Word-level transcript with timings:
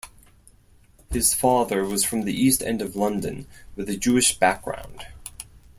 His 1.11 1.35
father 1.35 1.85
was 1.85 2.03
from 2.03 2.23
the 2.23 2.33
East 2.33 2.63
End 2.63 2.81
of 2.81 2.95
London 2.95 3.45
with 3.75 3.87
a 3.87 3.95
Jewish 3.95 4.35
background. 4.35 5.05